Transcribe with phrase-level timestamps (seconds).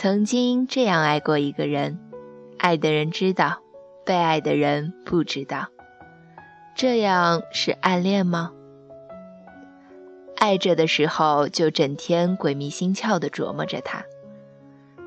[0.00, 1.98] 曾经这样爱过一个人，
[2.56, 3.58] 爱的人知道，
[4.06, 5.66] 被爱的人不知道，
[6.76, 8.52] 这样是暗恋吗？
[10.36, 14.04] 爱着的时候就整天鬼迷心窍地琢磨着他，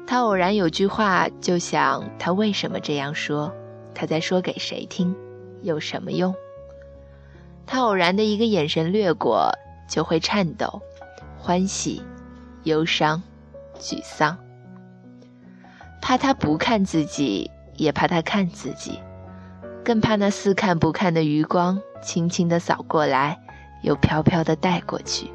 [0.06, 3.56] 他偶然有句话就想他为什么这样说，
[3.96, 5.16] 他在说给谁听，
[5.62, 6.36] 有什么用？
[7.66, 9.54] 他偶然的一个眼神掠过
[9.88, 10.82] 就会颤抖，
[11.38, 12.04] 欢喜、
[12.64, 13.24] 忧伤、
[13.80, 14.38] 沮丧，
[16.12, 19.00] 怕他不看自己，也怕他看自己，
[19.82, 23.40] 更怕那似看不看的余光轻轻地扫过来。
[23.82, 25.32] 又飘飘地带过去，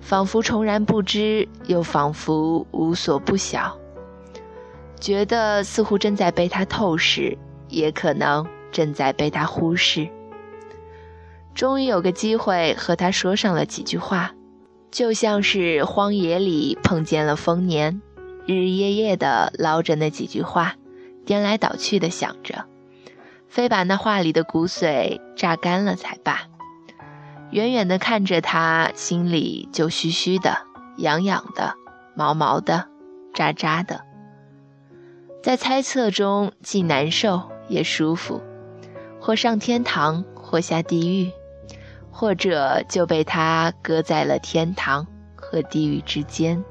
[0.00, 3.78] 仿佛重然不知，又仿佛无所不晓，
[4.98, 7.38] 觉得似乎正在被他透视，
[7.68, 10.08] 也可能正在被他忽视。
[11.54, 14.34] 终于有个机会和他说上了几句话，
[14.90, 18.02] 就像是荒野里碰见了丰年，
[18.46, 20.76] 日日夜夜地捞着那几句话，
[21.24, 22.64] 颠来倒去地想着，
[23.48, 26.42] 非把那话里的骨髓榨干了才罢。
[27.50, 30.58] 远远地看着他，心里就虚虚的、
[30.98, 31.74] 痒痒的、
[32.14, 32.88] 毛毛的、
[33.34, 34.02] 扎扎的，
[35.42, 38.40] 在猜测中既难受也舒服，
[39.20, 41.32] 或上天堂，或下地狱，
[42.12, 46.64] 或者就被他搁在了天堂和地狱之间。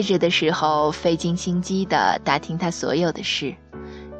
[0.00, 3.54] 爱着的时候，费尽心机地打听他所有的事，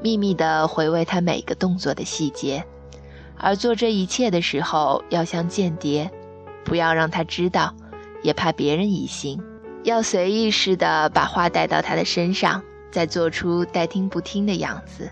[0.02, 2.62] 秘密地回味他每个动作的细节；
[3.38, 6.10] 而做这一切的时候，要像间谍，
[6.66, 7.74] 不要让他知道，
[8.22, 9.42] 也怕别人疑心，
[9.82, 15.10] 要随意似的把话带到他的身上，再做出待听不听的样子。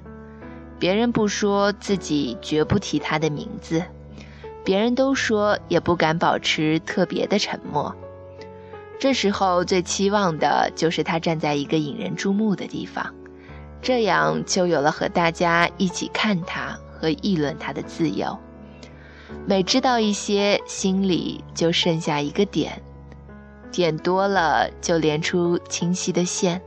[0.78, 3.81] 别人不说，自己绝不提他的名字；
[4.62, 7.97] 别人都说，也不敢保持特别的沉默。
[8.98, 13.14] 这时候最期望的就是他站在一个引人注目的地方，
[13.81, 18.37] 这样就有了和大家一起看他和议论他的自由。
[19.47, 22.82] 每知道一些，心里就剩下一个点，
[23.70, 26.60] 点多了就连出清晰的线，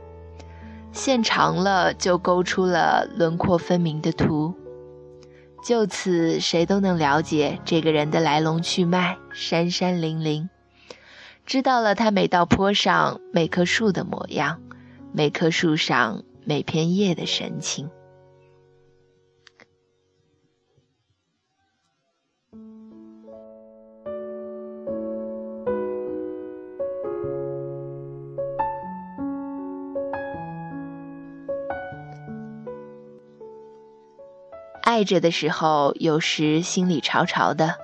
[0.90, 4.54] 线长了就勾出了轮廓分明的图。
[5.62, 10.48] 就此，谁都能了解这个人的来龙去脉，山山林林。
[11.44, 14.60] 知道了他每道坡上每棵树的模样，
[15.12, 17.90] 每棵树上每片叶的神情。
[34.82, 37.76] 爱着的时候，有时心里潮潮的，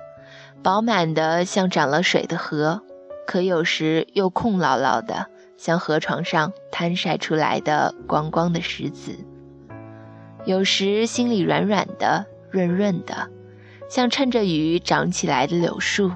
[0.63, 2.83] 饱满的像涨了水的河。
[3.29, 9.23] 可有时又空落落的，像河床上摊晒出来的光光的石子；
[10.45, 13.29] 有时心里软软的、润润的，
[13.87, 16.09] 像趁着雨长起来的柳树；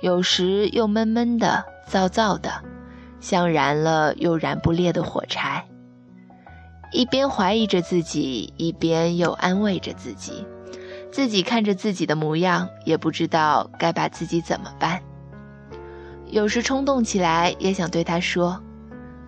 [0.00, 2.50] 有时又闷闷的、燥燥的，
[3.20, 5.64] 像燃了又燃不烈的火柴。
[6.90, 10.44] 一边怀疑着自己，一边又安慰着自己。
[11.12, 15.00] 自己看着自己的模样，也不知道该把自己怎么办。
[16.28, 18.60] 有时冲动起来也想对他说，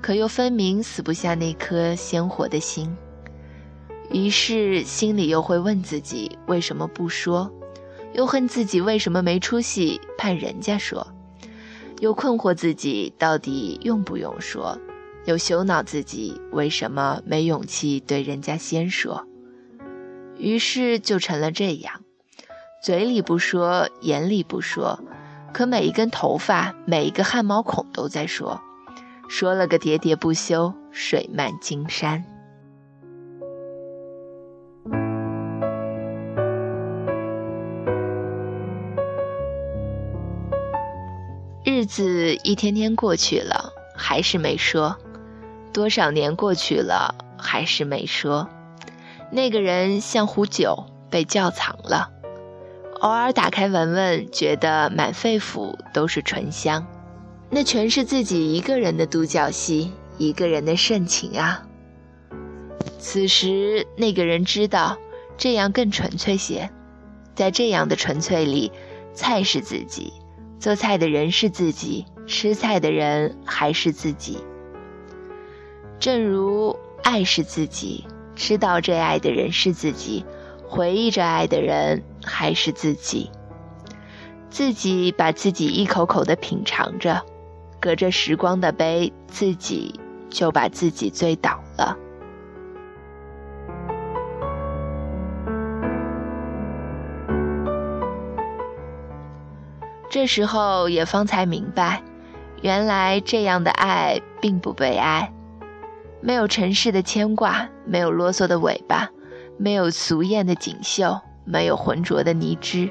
[0.02, 2.94] 可又分明死不下那颗鲜活的心。
[4.10, 7.52] 于是心里又会问自己为什么不说，
[8.14, 11.06] 又恨自己为什么没出息，盼人家说，
[12.00, 14.78] 又困惑自己到底用不用说，
[15.24, 19.24] 又羞恼自己为什么没勇气对人家先说。
[20.36, 22.02] 于是就成了这样，
[22.82, 24.98] 嘴里不说，眼里不说。
[25.52, 28.60] 可每一根头发，每一个汗毛孔都在说，
[29.28, 32.24] 说了个喋喋不休，水漫金山。
[41.64, 44.96] 日子一天天过去了，还是没说；
[45.72, 48.48] 多少年过去了，还是没说。
[49.30, 52.17] 那个人像壶酒，被窖藏了。
[53.00, 56.86] 偶尔打开闻闻，觉得满肺腑都是醇香，
[57.50, 61.62] 那全是自己一个人的独角戏，一个人的盛情啊。
[62.98, 64.98] 此时那个人知道，
[65.36, 66.70] 这样更纯粹些，
[67.34, 68.72] 在这样的纯粹里，
[69.14, 70.12] 菜是自己，
[70.58, 74.38] 做菜的人是自己，吃菜的人还是自己。
[75.98, 76.76] 正如。
[77.04, 78.04] 爱是自己，
[78.34, 80.26] 知道这爱的人是自己，
[80.68, 83.30] 回忆着爱的人还是自己。
[84.50, 87.22] 自己把自己一口口的品尝着，
[87.80, 89.98] 隔着时光的杯，自己
[90.30, 91.96] 就把自己醉倒了。
[100.10, 102.02] 这时候也方才明白，
[102.62, 105.30] 原来这样的爱并不悲哀，
[106.22, 109.10] 没有尘世的牵挂，没有啰嗦的尾巴，
[109.58, 112.90] 没有俗艳的锦绣，没有浑浊的泥汁，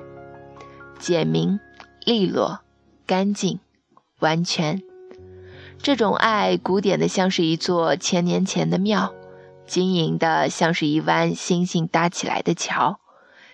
[1.00, 1.60] 简明、
[2.06, 2.60] 利落、
[3.06, 3.60] 干净、
[4.20, 4.84] 完全。
[5.82, 9.14] 这种爱，古典的像是一座千年前的庙，
[9.66, 13.00] 晶莹的像是一弯星星搭起来的桥，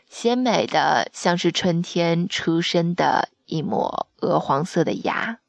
[0.10, 3.30] 鲜美的像是春天出生的。
[3.46, 5.40] 一抹鹅黄色的芽。